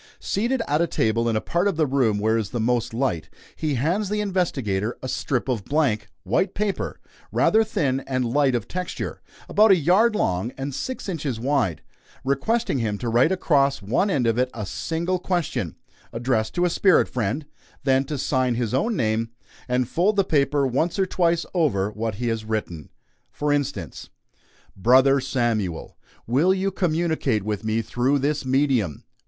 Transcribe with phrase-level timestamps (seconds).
[0.19, 3.29] Seated at a table in a part of the room where is the most light,
[3.55, 6.99] he hands the investigator a strip of blank, white paper,
[7.31, 11.83] rather thin and light of texture, about a yard long and six inches wide,
[12.23, 15.75] requesting him to write across one end of it a single question,
[16.11, 17.45] addressed to a spirit friend,
[17.83, 19.29] then to sign his own name,
[19.67, 22.89] and fold the paper once or twice over what he has written.
[23.31, 24.09] For instance:
[24.75, 25.95] "BROTHER SAMUEL:
[26.25, 29.03] Will you communicate with me through this medium?